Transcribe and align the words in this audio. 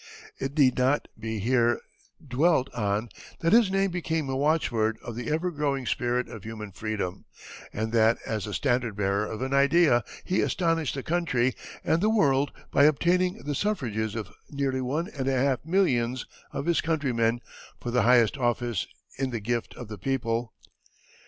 It 0.39 0.57
need 0.57 0.79
not 0.79 1.09
be 1.19 1.37
here 1.37 1.79
dwelt 2.27 2.73
on 2.73 3.09
that 3.41 3.53
his 3.53 3.69
name 3.69 3.91
became 3.91 4.29
a 4.29 4.35
watchword 4.35 4.97
of 5.03 5.15
the 5.15 5.29
ever 5.29 5.51
growing 5.51 5.85
spirit 5.85 6.27
of 6.27 6.43
human 6.43 6.71
freedom, 6.71 7.25
and 7.71 7.91
that 7.91 8.17
as 8.25 8.45
the 8.45 8.53
standard 8.55 8.95
bearer 8.95 9.27
of 9.27 9.43
an 9.43 9.53
idea 9.53 10.03
he 10.23 10.41
astonished 10.41 10.95
the 10.95 11.03
country 11.03 11.53
and 11.83 12.01
the 12.01 12.09
world 12.09 12.51
by 12.71 12.85
obtaining 12.85 13.43
the 13.43 13.53
suffrages 13.53 14.15
of 14.15 14.29
nearly 14.49 14.81
one 14.81 15.07
and 15.07 15.27
a 15.27 15.37
half 15.37 15.63
millions 15.63 16.25
of 16.51 16.65
his 16.65 16.81
countrymen 16.81 17.39
for 17.79 17.91
the 17.91 18.01
highest 18.01 18.39
office 18.39 18.87
in 19.19 19.29
the 19.29 19.39
gift 19.39 19.75
of 19.75 19.87
the 19.87 19.99
people. 19.99 20.51